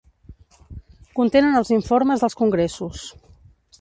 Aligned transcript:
Contenen 1.19 1.59
els 1.59 1.71
informes 1.75 2.25
dels 2.25 2.39
congressos. 2.41 3.05